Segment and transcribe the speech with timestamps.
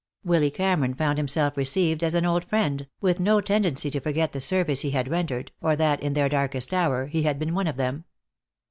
[0.23, 4.41] Willy Cameron found himself received as an old friend, with no tendency to forget the
[4.41, 7.77] service he had rendered, or that, in their darkest hour, he had been one of
[7.77, 8.05] them.